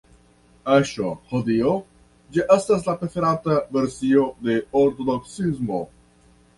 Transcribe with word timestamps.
Eĉ 0.75 0.93
hodiaŭ, 1.33 1.75
ĝi 2.39 2.47
estas 2.57 2.89
la 2.89 2.97
preferata 3.05 3.61
versio 3.79 4.27
de 4.51 4.61
ortodoksismo. 4.85 5.89